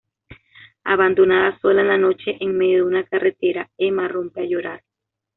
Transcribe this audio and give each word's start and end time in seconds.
Abandonada 0.83 1.59
sola 1.59 1.81
en 1.81 1.87
la 1.89 1.97
noche 1.99 2.35
en 2.39 2.57
medio 2.57 2.77
de 2.77 2.81
una 2.89 3.03
carretera, 3.03 3.69
Emma 3.77 4.07
rompe 4.07 4.41
a 4.41 4.45
llorar. 4.45 4.81